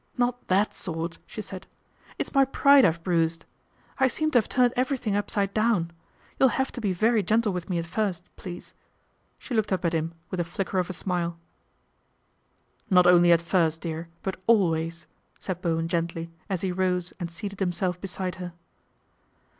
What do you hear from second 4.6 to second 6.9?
everything upside down. You'll have to